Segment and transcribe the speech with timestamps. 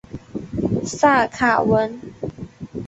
[0.97, 2.01] 萨卡文。